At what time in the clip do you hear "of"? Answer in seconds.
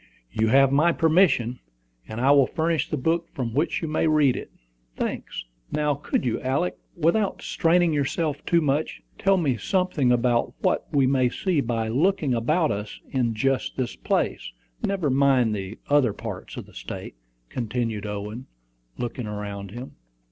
16.57-16.65